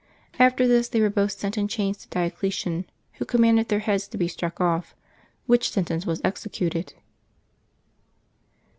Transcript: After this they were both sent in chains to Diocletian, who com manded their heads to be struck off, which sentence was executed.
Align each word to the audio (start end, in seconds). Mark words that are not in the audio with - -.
After 0.39 0.67
this 0.67 0.89
they 0.89 0.99
were 0.99 1.11
both 1.11 1.33
sent 1.33 1.59
in 1.59 1.67
chains 1.67 1.95
to 1.99 2.07
Diocletian, 2.07 2.85
who 3.19 3.23
com 3.25 3.41
manded 3.41 3.67
their 3.67 3.77
heads 3.85 4.07
to 4.07 4.17
be 4.17 4.27
struck 4.27 4.59
off, 4.59 4.95
which 5.45 5.69
sentence 5.69 6.07
was 6.07 6.21
executed. 6.23 6.95